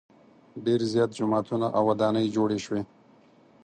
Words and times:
ډېر 0.65 0.81
زیات 0.93 1.09
جوماتونه 1.19 1.67
او 1.77 1.83
ودانۍ 1.89 2.25
جوړې 2.35 2.59
شوې. 2.65 2.81